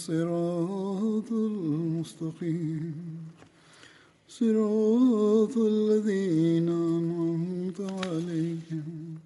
[0.00, 2.94] الصراط المستقيم
[4.28, 9.18] صراط الذين أنعمت عليهم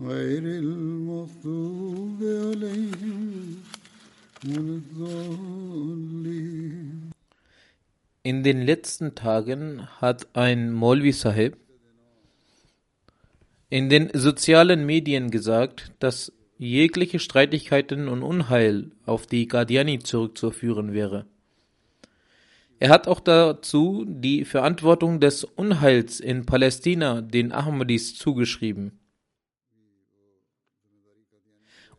[0.00, 3.56] غير المغضوب عليهم
[4.46, 6.08] ولا الضالين
[8.24, 11.56] In den letzten Tagen hat ein Molvi Sahib
[13.70, 21.25] in den sozialen Medien gesagt, dass jegliche Streitigkeiten und Unheil auf die Qadiani zurückzuführen wäre.
[22.79, 28.99] Er hat auch dazu die Verantwortung des Unheils in Palästina den Ahmadis zugeschrieben.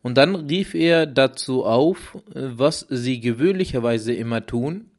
[0.03, 4.91] Und dann rief er dazu auf, was sie gewöhnlicherweise immer tun,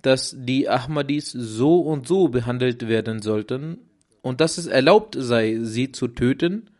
[0.00, 3.76] dass die Ahmadis so und so behandelt werden sollten
[4.22, 6.70] und dass es erlaubt sei, sie zu töten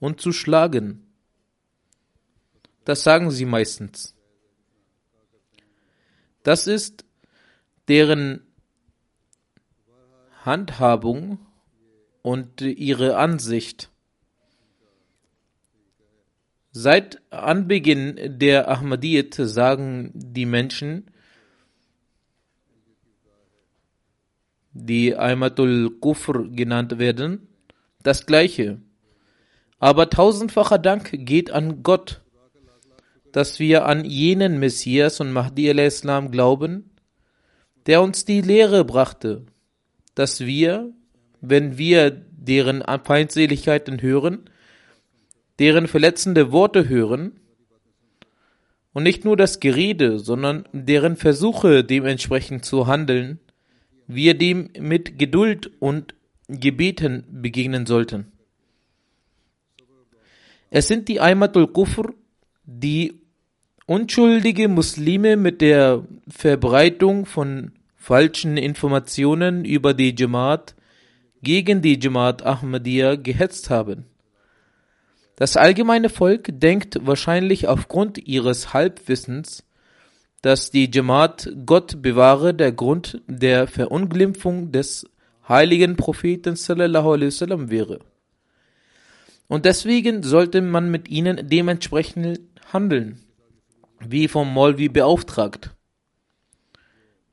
[0.00, 1.03] und zu schlagen.
[2.84, 4.14] Das sagen sie meistens.
[6.42, 7.04] Das ist
[7.88, 8.46] deren
[10.44, 11.38] Handhabung
[12.22, 13.90] und ihre Ansicht.
[16.70, 21.10] Seit Anbeginn der Ahmadiyyat sagen die Menschen,
[24.72, 27.46] die Aymatul Kufr genannt werden,
[28.02, 28.80] das Gleiche.
[29.78, 32.23] Aber tausendfacher Dank geht an Gott,
[33.34, 36.92] dass wir an jenen Messias und Mahdi al-Islam glauben,
[37.86, 39.44] der uns die Lehre brachte,
[40.14, 40.92] dass wir,
[41.40, 44.48] wenn wir deren Feindseligkeiten hören,
[45.58, 47.40] deren verletzende Worte hören,
[48.92, 53.40] und nicht nur das Gerede, sondern deren Versuche dementsprechend zu handeln,
[54.06, 56.14] wir dem mit Geduld und
[56.46, 58.30] Gebeten begegnen sollten.
[60.70, 62.14] Es sind die Aymatul Kufr,
[62.62, 63.23] die
[63.86, 70.74] unschuldige Muslime mit der Verbreitung von falschen Informationen über die Jamaat
[71.42, 74.06] gegen die Jamaat Ahmadiyya gehetzt haben.
[75.36, 79.64] Das allgemeine Volk denkt wahrscheinlich aufgrund ihres Halbwissens,
[80.42, 85.06] dass die Jamaat Gott bewahre der Grund der Verunglimpfung des
[85.48, 88.00] heiligen Propheten sallallahu alaihi wasallam wäre.
[89.48, 92.40] Und deswegen sollte man mit ihnen dementsprechend
[92.72, 93.23] handeln,
[94.00, 95.70] wie vom Molvi beauftragt.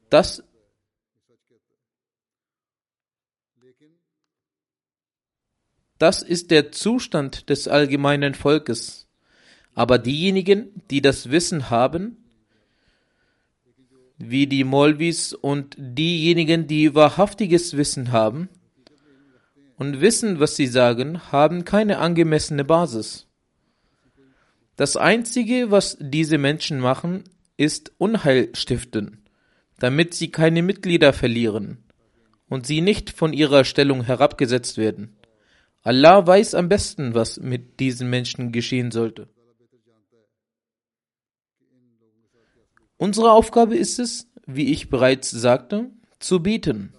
[0.09, 0.43] Das
[6.01, 9.07] Das ist der Zustand des allgemeinen Volkes.
[9.75, 12.17] Aber diejenigen, die das Wissen haben,
[14.17, 18.49] wie die Molvis und diejenigen, die wahrhaftiges Wissen haben
[19.77, 23.27] und wissen, was sie sagen, haben keine angemessene Basis.
[24.75, 27.23] Das Einzige, was diese Menschen machen,
[27.57, 29.23] ist Unheil stiften,
[29.79, 31.83] damit sie keine Mitglieder verlieren
[32.47, 35.15] und sie nicht von ihrer Stellung herabgesetzt werden.
[35.83, 39.29] Allah weiß am besten, was mit diesen Menschen geschehen sollte.
[42.97, 45.89] Unsere Aufgabe ist es, wie ich bereits sagte,
[46.19, 46.93] zu beten.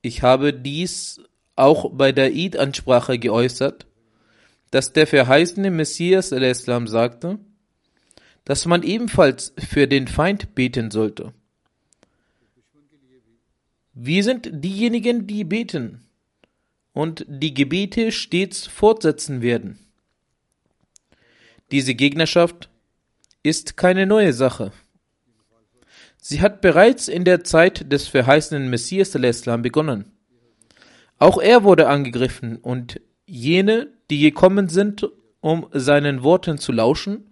[0.00, 1.20] Ich habe dies
[1.56, 3.86] auch bei der Eid-Ansprache geäußert,
[4.74, 7.38] dass der verheißene Messias al-Islam sagte,
[8.44, 11.32] dass man ebenfalls für den Feind beten sollte.
[13.92, 16.04] Wir sind diejenigen, die beten
[16.92, 19.78] und die Gebete stets fortsetzen werden.
[21.70, 22.68] Diese Gegnerschaft
[23.44, 24.72] ist keine neue Sache.
[26.16, 30.10] Sie hat bereits in der Zeit des verheißenen Messias al-Islam begonnen.
[31.20, 35.06] Auch er wurde angegriffen und jene, die gekommen sind
[35.44, 37.30] um seinen Worten zu lauschen,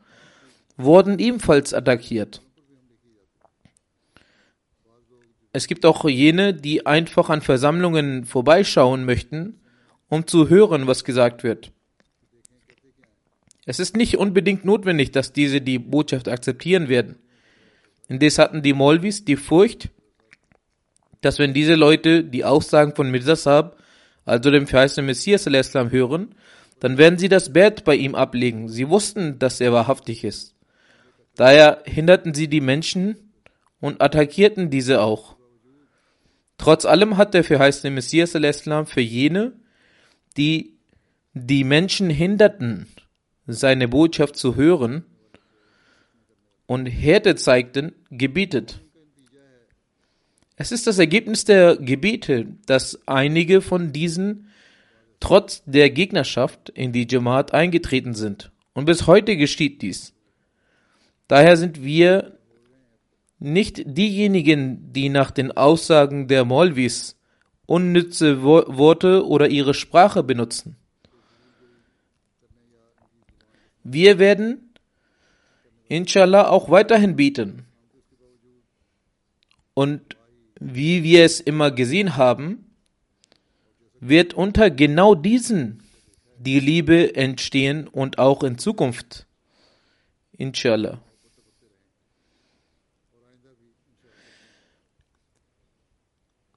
[0.77, 2.43] wurden ebenfalls attackiert.
[5.55, 9.61] Es gibt auch jene, die einfach an Versammlungen vorbeischauen möchten,
[10.11, 11.73] um zu hören, was gesagt wird.
[13.65, 17.17] Es ist nicht unbedingt notwendig, dass diese die Botschaft akzeptieren werden.
[18.09, 19.89] Indes hatten die Molvis die Furcht,
[21.23, 23.79] dass wenn diese Leute die Aussagen von Mirza Saab,
[24.27, 26.35] also dem verheißenen Messias hören,
[26.82, 28.69] dann werden sie das Bett bei ihm ablegen.
[28.69, 30.56] Sie wussten, dass er wahrhaftig ist.
[31.37, 33.32] Daher hinderten sie die Menschen
[33.79, 35.37] und attackierten diese auch.
[36.58, 39.52] Trotz allem hat der verheißene Messias al-Islam für jene,
[40.37, 40.76] die
[41.34, 42.88] die Menschen hinderten,
[43.46, 45.05] seine Botschaft zu hören
[46.67, 48.81] und Härte zeigten, gebietet.
[50.56, 54.49] Es ist das Ergebnis der Gebete, dass einige von diesen
[55.23, 58.51] trotz der Gegnerschaft in die Jamaat eingetreten sind.
[58.75, 60.15] Und bis heute geschieht dies.
[61.29, 62.39] Daher sind wir
[63.39, 67.19] nicht diejenigen, die nach den Aussagen der Molvis
[67.67, 70.77] unnütze Worte oder ihre Sprache benutzen.
[73.85, 74.75] Wir werden
[75.89, 77.65] inshallah auch weiterhin beten.
[79.75, 80.17] Und
[80.59, 82.72] wie wir es immer gesehen haben,
[84.02, 85.81] wird unter genau diesen
[86.37, 89.26] die Liebe entstehen und auch in Zukunft.
[90.32, 91.00] Inshallah.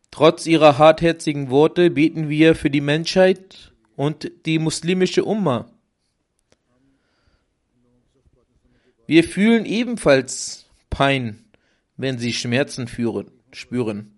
[0.09, 5.69] Trotz ihrer hartherzigen Worte beten wir für die Menschheit und die muslimische Umma.
[9.05, 11.45] Wir fühlen ebenfalls Pein,
[11.95, 14.14] wenn sie Schmerzen führen, spüren.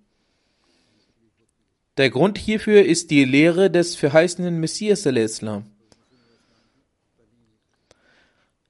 [1.98, 5.66] Der Grund hierfür ist die Lehre des verheißenen Messias al-Islam.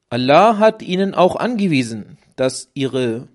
[0.09, 3.27] Allah hat ihnen auch angewiesen, dass ihre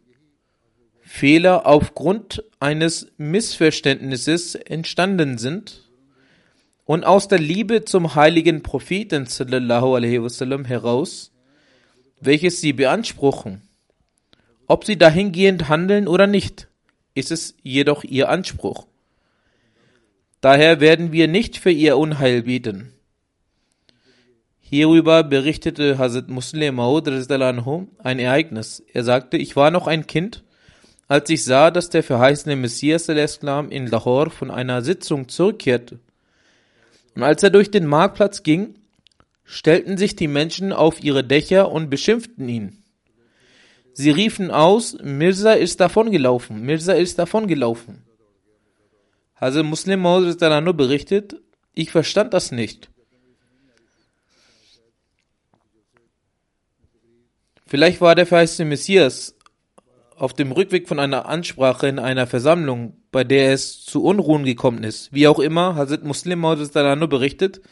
[1.02, 5.82] Fehler aufgrund eines Missverständnisses entstanden sind
[6.86, 11.32] und aus der Liebe zum heiligen Propheten sallallahu alaihi wasallam heraus,
[12.18, 13.60] welches sie beanspruchen.
[14.66, 16.68] Ob sie dahingehend handeln oder nicht,
[17.14, 18.86] ist es jedoch ihr Anspruch.
[20.42, 22.92] Daher werden wir nicht für ihr Unheil beten.
[24.60, 28.82] Hierüber berichtete Hazrat Muslim Maud ein Ereignis.
[28.92, 30.42] Er sagte, ich war noch ein Kind,
[31.06, 36.00] als ich sah, dass der verheißene Messias al-Islam in Lahore von einer Sitzung zurückkehrte.
[37.14, 38.74] Und als er durch den Marktplatz ging,
[39.44, 42.82] stellten sich die Menschen auf ihre Dächer und beschimpften ihn.
[43.92, 48.02] Sie riefen aus, Mirza ist davongelaufen, Mirza ist davongelaufen.
[49.42, 50.38] Also Muslim Maud
[50.76, 51.34] berichtet,
[51.74, 52.90] ich verstand das nicht.
[57.66, 59.36] Vielleicht war der verheißene Messias
[60.14, 64.84] auf dem Rückweg von einer Ansprache in einer Versammlung, bei der es zu Unruhen gekommen
[64.84, 65.12] ist.
[65.12, 67.62] Wie auch immer, Hazrat Muslim Maudestadano berichtet,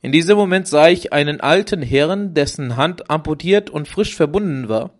[0.00, 4.90] in diesem Moment sah ich einen alten Herrn, dessen Hand amputiert und frisch verbunden war.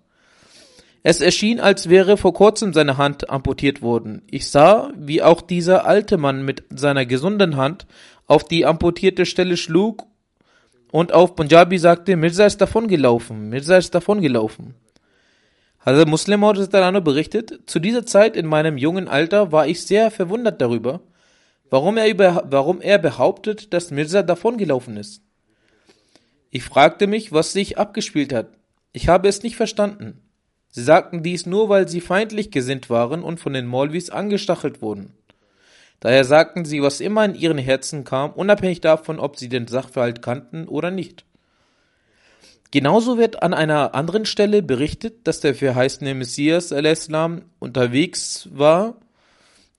[1.03, 4.23] Es erschien, als wäre vor kurzem seine Hand amputiert worden.
[4.31, 7.87] Ich sah, wie auch dieser alte Mann mit seiner gesunden Hand
[8.27, 10.05] auf die amputierte Stelle schlug
[10.93, 14.75] und auf Punjabi sagte, Mirza ist davongelaufen, Mirza ist davongelaufen.
[15.81, 21.01] Also Muslim berichtet, zu dieser Zeit in meinem jungen Alter war ich sehr verwundert darüber,
[21.71, 25.23] warum er, über, warum er behauptet, dass Mirza davongelaufen ist.
[26.51, 28.49] Ich fragte mich, was sich abgespielt hat.
[28.93, 30.22] Ich habe es nicht verstanden.
[30.73, 35.13] Sie sagten dies nur, weil sie feindlich gesinnt waren und von den Molvis angestachelt wurden.
[36.01, 40.23] Daher sagten sie, was immer in ihren Herzen kam, unabhängig davon, ob sie den Sachverhalt
[40.23, 41.25] kannten oder nicht.
[42.73, 48.97] Genauso wird an einer anderen Stelle berichtet, dass der verheißene Messias al-Islam unterwegs war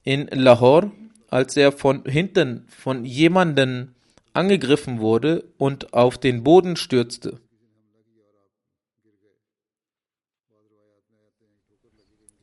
[0.04, 0.92] in Lahore,
[1.32, 3.96] als er von hinten von jemanden
[4.34, 7.40] angegriffen wurde und auf den Boden stürzte.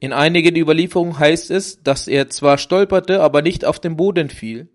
[0.01, 4.69] In einigen Überlieferungen heißt es, dass er zwar stolperte, aber nicht auf den Boden fiel.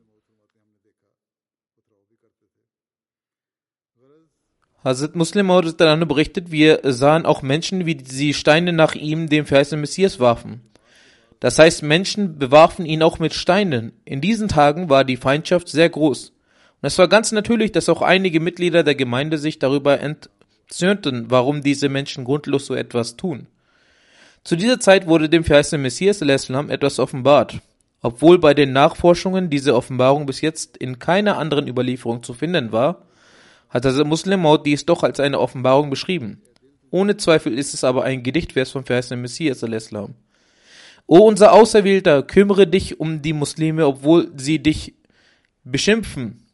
[4.84, 10.20] Hazrat Muslim berichtet, wir sahen auch Menschen, wie sie Steine nach ihm, dem verheißenen Messias,
[10.20, 10.62] warfen.
[11.40, 13.94] Das heißt, Menschen bewarfen ihn auch mit Steinen.
[14.06, 16.30] In diesen Tagen war die Feindschaft sehr groß.
[16.30, 21.64] Und es war ganz natürlich, dass auch einige Mitglieder der Gemeinde sich darüber entzürnten, warum
[21.64, 23.48] diese Menschen grundlos so etwas tun.
[24.46, 27.60] Zu dieser Zeit wurde dem verheißenen Messias etwas offenbart.
[28.02, 33.08] Obwohl bei den Nachforschungen diese Offenbarung bis jetzt in keiner anderen Überlieferung zu finden war,
[33.72, 36.44] hat Hazrat Muslim Maud dies doch als eine Offenbarung beschrieben.
[36.92, 40.14] Ohne Zweifel ist es aber ein Gedichtvers vom verheißenen Messias al-Islam.
[41.08, 44.94] O unser Auserwählter, kümmere dich um die Muslime, obwohl sie dich
[45.64, 46.46] beschimpfen.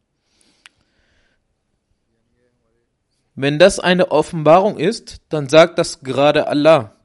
[3.35, 6.95] Wenn das eine Offenbarung ist, dann sagt das gerade Allah.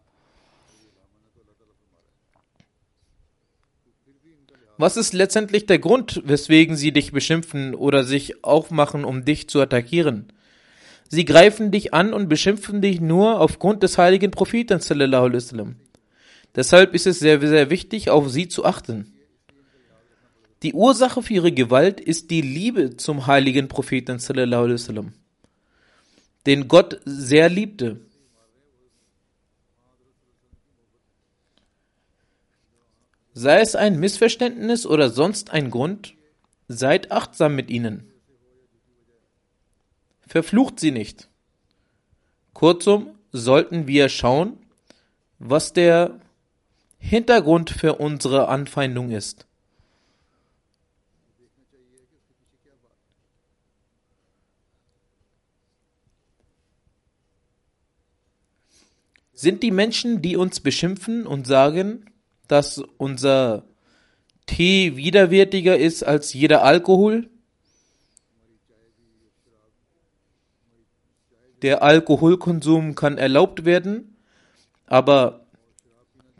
[4.78, 9.60] Was ist letztendlich der Grund, weswegen sie dich beschimpfen oder sich aufmachen, um dich zu
[9.60, 10.32] attackieren?
[11.08, 15.74] Sie greifen dich an und beschimpfen dich nur aufgrund des heiligen Propheten sallallahu alaihi.
[16.54, 19.12] Deshalb ist es sehr, sehr wichtig, auf sie zu achten.
[20.62, 25.10] Die Ursache für ihre Gewalt ist die Liebe zum heiligen Propheten sallallahu alaihi
[26.46, 28.00] den Gott sehr liebte.
[33.38, 36.14] Sei es ein Missverständnis oder sonst ein Grund,
[36.68, 38.10] seid achtsam mit ihnen.
[40.26, 41.28] Verflucht sie nicht.
[42.54, 44.56] Kurzum, sollten wir schauen,
[45.38, 46.18] was der
[46.96, 49.46] Hintergrund für unsere Anfeindung ist.
[59.34, 62.06] Sind die Menschen, die uns beschimpfen und sagen,
[62.48, 63.64] dass unser
[64.46, 67.28] Tee widerwärtiger ist als jeder Alkohol?
[71.62, 74.16] Der Alkoholkonsum kann erlaubt werden,
[74.86, 75.46] aber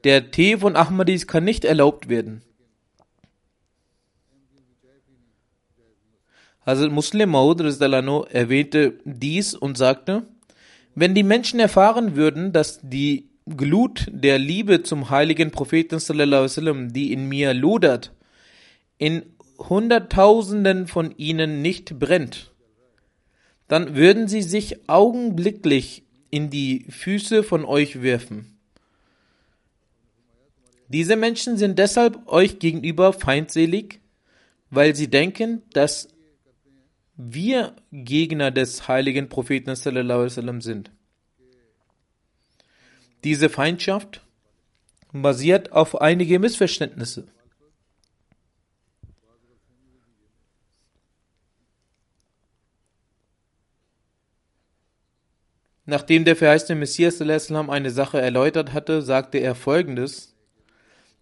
[0.05, 2.43] der Tee von Ahmadis kann nicht erlaubt werden.
[6.67, 10.27] Hazrat Muslim Maud erwähnte dies und sagte,
[10.97, 16.01] wenn die Menschen erfahren würden, dass die Glut der Liebe zum heiligen Propheten
[16.93, 18.13] die in mir lodert,
[18.99, 19.23] in
[19.59, 22.53] Hunderttausenden von ihnen nicht brennt,
[23.69, 28.59] dann würden sie sich augenblicklich in die Füße von euch werfen.
[30.89, 34.01] Diese Menschen sind deshalb euch gegenüber feindselig,
[34.71, 36.09] weil sie denken, dass
[37.17, 39.71] wir Gegner des heiligen Propheten
[40.61, 40.91] sind.
[43.27, 44.21] Diese Feindschaft
[45.13, 47.27] basiert auf einige Missverständnisse.
[55.87, 60.37] Nachdem der verheißene Messias eine Sache erläutert hatte, sagte er folgendes: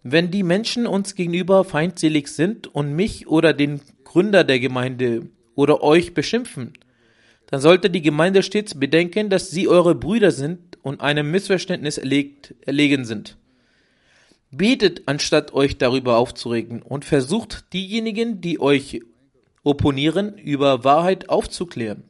[0.03, 5.81] Wenn die Menschen uns gegenüber feindselig sind und mich oder den Gründer der Gemeinde oder
[5.81, 6.73] euch beschimpfen,
[7.47, 12.53] dann sollte die Gemeinde stets bedenken, dass sie eure Brüder sind und einem Missverständnis erlegt,
[12.61, 13.37] erlegen sind.
[14.51, 19.01] Betet, anstatt euch darüber aufzuregen, und versucht diejenigen, die euch
[19.63, 22.03] opponieren, über Wahrheit aufzuklären.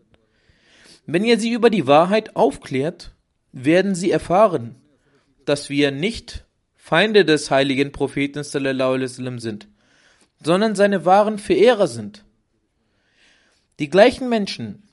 [1.06, 3.16] Wenn ihr sie über die Wahrheit aufklärt,
[3.54, 4.76] werden sie erfahren,
[5.46, 6.44] dass wir nicht
[6.76, 9.70] Feinde des heiligen Propheten sind,
[10.44, 12.26] sondern seine wahren Verehrer sind.
[13.80, 14.84] Die gleichen Menschen,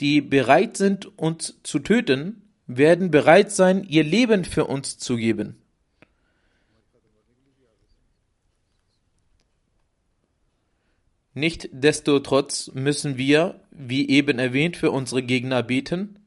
[0.00, 5.56] die bereit sind, uns zu töten, werden bereit sein, ihr Leben für uns zu geben.
[11.34, 16.20] Nichtsdestotrotz müssen wir, wie eben erwähnt, für unsere Gegner beten.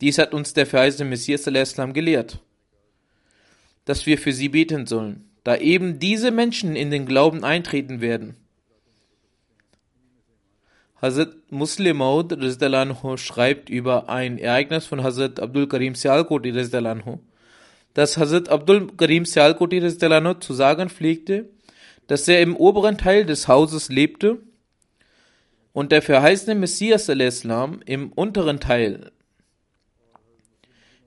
[0.00, 2.40] Dies hat uns der verheißene Messias gelehrt,
[3.84, 8.36] dass wir für sie beten sollen, da eben diese Menschen in den Glauben eintreten werden.
[11.00, 12.36] Hazrat Muslim Maud
[13.16, 16.52] schreibt über ein Ereignis von Hazrat Abdul Karim Sialkoti
[17.94, 19.80] dass Hazrat Abdul Karim Sialkoti
[20.40, 21.48] zu sagen pflegte,
[22.08, 24.38] dass er im oberen Teil des Hauses lebte
[25.72, 29.12] und der verheißene Messias al-Islam im unteren Teil.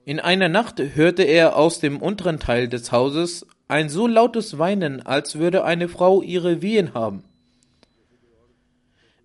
[0.06, 5.04] In einer Nacht hörte er aus dem unteren Teil des Hauses ein so lautes Weinen,
[5.04, 7.24] als würde eine Frau ihre Wehen haben.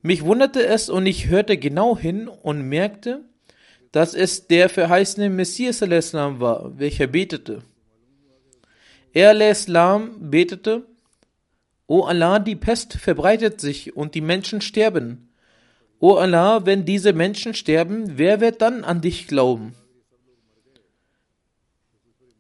[0.07, 3.25] Mich wunderte es und ich hörte genau hin und merkte,
[3.91, 5.81] dass es der verheißene Messias
[6.39, 7.61] war, welcher betete.
[9.11, 9.33] Er
[10.31, 10.85] betete,
[11.87, 15.27] O Allah, die Pest verbreitet sich und die Menschen sterben.
[15.99, 19.75] O Allah, wenn diese Menschen sterben, wer wird dann an dich glauben?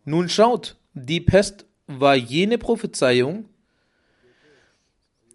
[0.05, 3.49] Nun schaut, die Pest war jene Prophezeiung,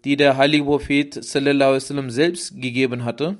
[0.03, 3.37] die der heilige Prophet sallam, selbst gegeben hatte.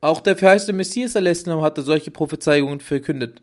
[0.00, 3.42] Auch der verheißte Messias sallam, hatte solche Prophezeiungen verkündet.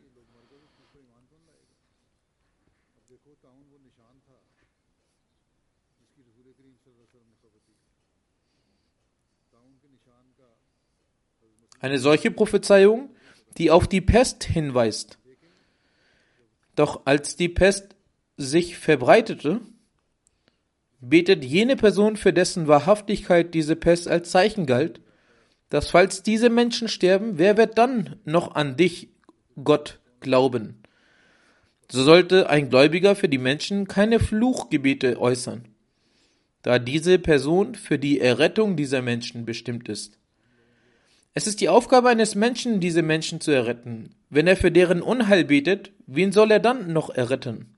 [11.82, 13.10] Eine solche Prophezeiung,
[13.58, 15.20] die auf die Pest hinweist.
[16.75, 17.96] Doch als die Pest
[18.38, 19.62] sich verbreitete,
[21.00, 25.01] betet jene Person, für dessen Wahrhaftigkeit diese Pest als Zeichen galt,
[25.70, 29.10] dass falls diese Menschen sterben, wer wird dann noch an dich,
[29.63, 30.82] Gott, glauben?
[31.91, 35.67] So sollte ein Gläubiger für die Menschen keine Fluchgebete äußern,
[36.62, 40.17] da diese Person für die Errettung dieser Menschen bestimmt ist.
[41.34, 44.15] Es ist die Aufgabe eines Menschen, diese Menschen zu erretten.
[44.29, 47.76] Wenn er für deren Unheil betet, wen soll er dann noch erretten?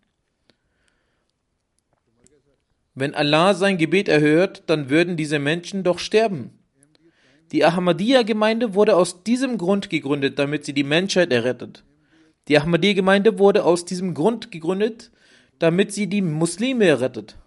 [2.96, 6.58] Wenn Allah sein Gebet erhört, dann würden diese Menschen doch sterben.
[7.52, 11.84] Die Ahmadiyya-Gemeinde wurde aus diesem Grund gegründet, damit sie die Menschheit errettet.
[12.48, 15.12] Die Ahmadiyya-Gemeinde wurde aus diesem Grund gegründet,
[15.60, 17.38] damit sie die Muslime errettet.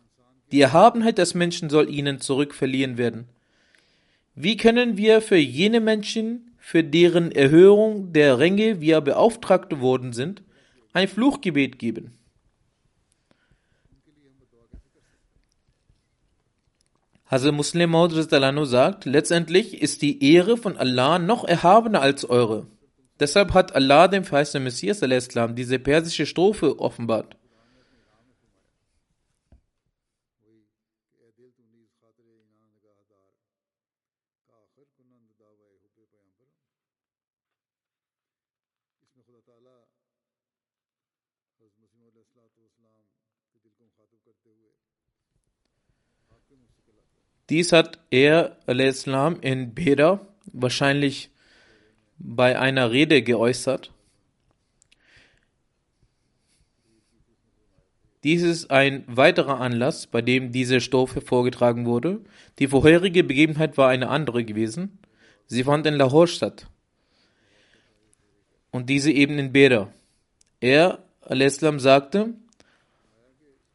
[0.53, 3.29] Die Erhabenheit des Menschen soll ihnen zurückverliehen werden.
[4.35, 10.43] Wie können wir für jene Menschen, für deren Erhöhung der Ränge wir beauftragt worden sind,
[10.93, 12.17] ein Fluchgebet geben?
[17.27, 18.13] Hazrat Muslim Maud
[18.65, 22.67] sagt, letztendlich ist die Ehre von Allah noch erhabener als eure.
[23.21, 25.01] Deshalb hat Allah dem verheißenen Messias
[25.55, 27.37] diese persische Strophe offenbart.
[47.51, 51.31] Dies hat er al-Islam in Beda wahrscheinlich
[52.17, 53.93] bei einer Rede geäußert.
[58.23, 62.21] Dies ist ein weiterer Anlass, bei dem diese Strophe vorgetragen wurde.
[62.59, 64.99] Die vorherige Begebenheit war eine andere gewesen.
[65.47, 66.69] Sie fand in Lahore statt.
[68.71, 69.93] Und diese eben in Beda.
[70.61, 72.35] Er, al-Islam, sagte,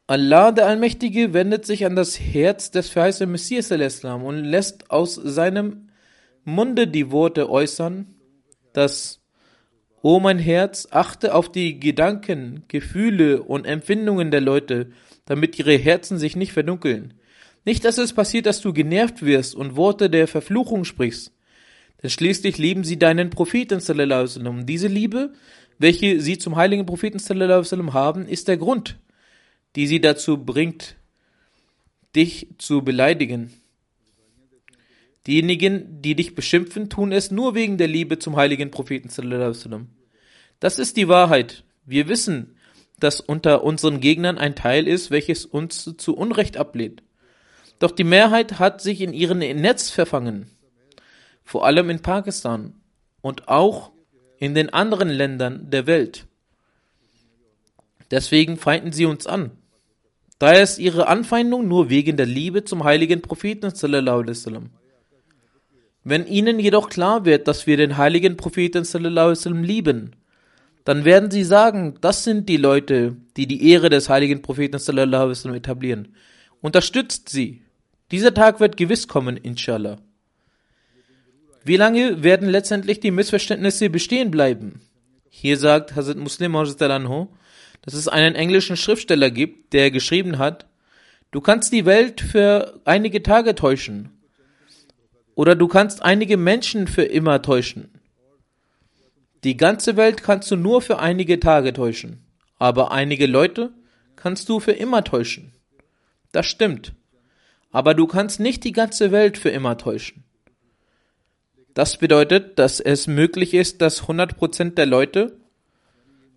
[0.06, 5.14] Allah, der Allmächtige, wendet sich an das Herz des verheißenen Messias al-Islam und lässt aus
[5.14, 5.88] seinem
[6.44, 8.06] Munde die Worte äußern,
[8.72, 9.20] dass
[10.02, 14.92] O mein Herz, achte auf die Gedanken, Gefühle und Empfindungen der Leute,
[15.24, 17.14] damit ihre Herzen sich nicht verdunkeln.
[17.64, 21.32] Nicht, dass es passiert, dass du genervt wirst und Worte der Verfluchung sprichst.
[22.00, 24.66] Denn schließlich lieben sie deinen Propheten sallallahu alaihi wasallam.
[24.66, 25.32] Diese Liebe,
[25.78, 28.98] welche sie zum heiligen Propheten wasallam haben, ist der Grund,
[29.74, 30.96] die sie dazu bringt,
[32.14, 33.52] dich zu beleidigen.
[35.26, 39.10] Diejenigen, die dich beschimpfen, tun es nur wegen der Liebe zum heiligen Propheten.
[40.60, 41.64] Das ist die Wahrheit.
[41.84, 42.56] Wir wissen,
[42.98, 47.02] dass unter unseren Gegnern ein Teil ist, welches uns zu Unrecht ablehnt.
[47.78, 50.50] Doch die Mehrheit hat sich in ihren Netz verfangen,
[51.44, 52.74] vor allem in Pakistan
[53.20, 53.90] und auch
[54.38, 56.26] in den anderen Ländern der Welt.
[58.10, 59.50] Deswegen feinden sie uns an.
[60.38, 63.72] Daher ist ihre Anfeindung nur wegen der Liebe zum heiligen Propheten.
[66.04, 68.84] Wenn ihnen jedoch klar wird, dass wir den heiligen Propheten
[69.64, 70.14] lieben,
[70.84, 76.14] dann werden sie sagen, das sind die Leute, die die Ehre des heiligen Propheten etablieren.
[76.60, 77.62] Unterstützt sie.
[78.12, 79.98] Dieser Tag wird gewiss kommen, inshallah.
[81.66, 84.82] Wie lange werden letztendlich die Missverständnisse bestehen bleiben?
[85.28, 90.68] Hier sagt Hazrat Muslim dass es einen englischen Schriftsteller gibt, der geschrieben hat,
[91.32, 94.10] du kannst die Welt für einige Tage täuschen.
[95.34, 98.00] Oder du kannst einige Menschen für immer täuschen.
[99.42, 102.24] Die ganze Welt kannst du nur für einige Tage täuschen.
[102.60, 103.72] Aber einige Leute
[104.14, 105.50] kannst du für immer täuschen.
[106.30, 106.92] Das stimmt.
[107.72, 110.25] Aber du kannst nicht die ganze Welt für immer täuschen.
[111.76, 115.36] Das bedeutet, dass es möglich ist, dass 100% der Leute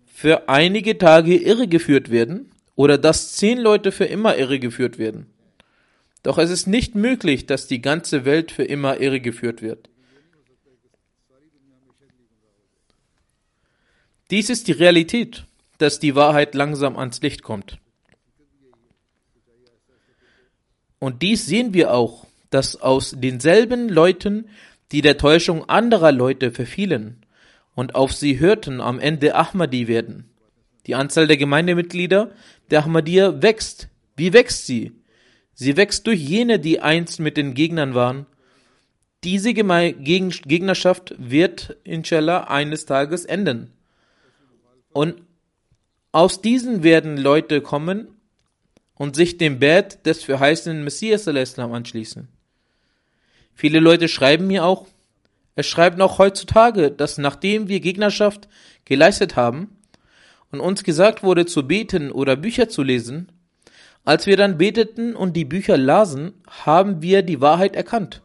[0.04, 5.32] für einige Tage irregeführt werden oder dass zehn Leute für immer irregeführt werden.
[6.22, 9.88] Doch es ist nicht möglich, dass die ganze Welt für immer irregeführt wird.
[14.30, 15.46] Dies ist die Realität,
[15.78, 17.78] dass die Wahrheit langsam ans Licht kommt.
[20.98, 24.50] Und dies sehen wir auch, dass aus denselben Leuten,
[24.92, 27.24] die der Täuschung anderer Leute verfielen,
[27.74, 30.28] und auf sie hörten, am Ende Ahmadi werden.
[30.86, 32.30] Die Anzahl der Gemeindemitglieder
[32.70, 33.88] der Ahmadiyya wächst.
[34.16, 34.92] Wie wächst sie?
[35.54, 38.26] Sie wächst durch jene, die einst mit den Gegnern waren.
[39.24, 43.72] Diese Geme Gegnerschaft wird, inshallah, eines Tages enden.
[44.92, 45.22] Und
[46.12, 48.08] aus diesen werden Leute kommen
[48.94, 52.28] und sich dem Bett des verheißenen Messias anschließen.
[53.54, 54.86] Viele Leute schreiben mir auch,
[55.54, 58.48] es schreiben auch heutzutage, dass nachdem wir Gegnerschaft
[58.84, 59.76] geleistet haben
[60.50, 63.30] und uns gesagt wurde zu beten oder Bücher zu lesen,
[64.04, 68.22] als wir dann beteten und die Bücher lasen, haben wir die Wahrheit erkannt.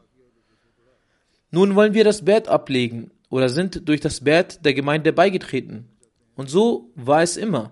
[1.52, 5.90] Nun wollen wir das Bett ablegen oder sind durch das Bett der Gemeinde beigetreten.
[6.36, 7.72] Und so war es immer.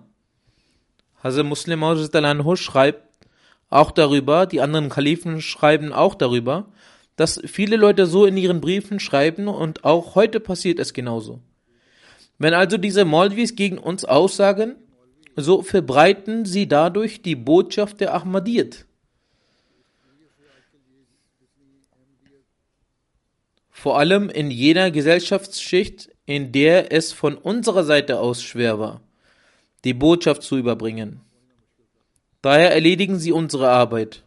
[1.22, 3.02] Hazrat Muslim Anhu schreibt
[3.70, 6.66] auch darüber, die anderen Kalifen schreiben auch darüber,
[7.16, 11.40] dass viele Leute so in ihren Briefen schreiben und auch heute passiert es genauso.
[12.38, 14.76] Wenn also diese Maulvis gegen uns aussagen,
[15.36, 18.86] so verbreiten sie dadurch die Botschaft der Ahmadiyyat.
[23.70, 29.02] Vor allem in jener Gesellschaftsschicht, in der es von unserer Seite aus schwer war,
[29.84, 31.20] die Botschaft zu überbringen.
[32.40, 34.23] Daher erledigen sie unsere Arbeit.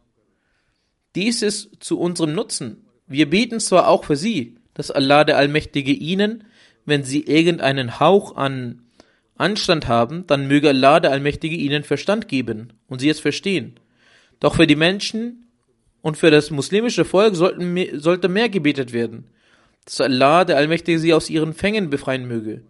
[1.17, 2.85] Dies ist zu unserem Nutzen.
[3.07, 6.43] Wir beten zwar auch für sie, dass Allah der Allmächtige ihnen,
[6.85, 8.83] wenn sie irgendeinen Hauch an
[9.35, 13.79] Anstand haben, dann möge Allah der Allmächtige ihnen Verstand geben und sie es verstehen.
[14.39, 15.47] Doch für die Menschen
[16.03, 19.25] und für das muslimische Volk sollten, sollte mehr gebetet werden,
[19.85, 22.61] dass Allah der Allmächtige sie aus ihren Fängen befreien möge.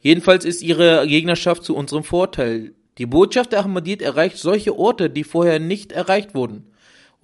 [0.00, 2.72] Jedenfalls ist ihre Gegnerschaft zu unserem Vorteil.
[2.96, 6.64] Die Botschaft der Ahmadiyyat erreicht solche Orte, die vorher nicht erreicht wurden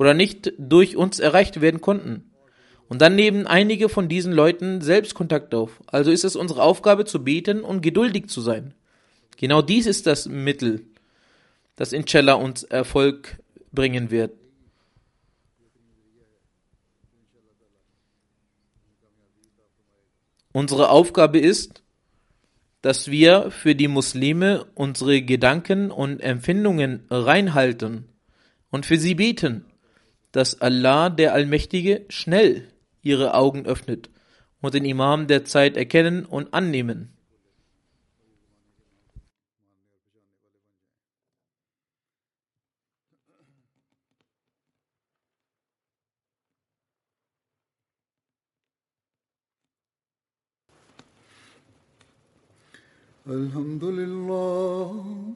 [0.00, 2.32] oder nicht durch uns erreicht werden konnten.
[2.88, 5.82] Und dann nehmen einige von diesen Leuten selbst Kontakt auf.
[5.86, 8.72] Also ist es unsere Aufgabe zu beten und geduldig zu sein.
[9.36, 10.86] Genau dies ist das Mittel,
[11.76, 14.32] das inshallah uns Erfolg bringen wird.
[20.52, 21.82] Unsere Aufgabe ist,
[22.80, 28.06] dass wir für die Muslime unsere Gedanken und Empfindungen reinhalten
[28.70, 29.66] und für sie beten,
[30.31, 32.67] dass Allah der Allmächtige schnell
[33.01, 34.09] ihre Augen öffnet
[34.61, 37.15] und den Imam der Zeit erkennen und annehmen.
[53.27, 55.35] الحمد لله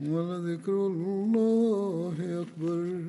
[0.00, 3.02] ولذكر الله أكبر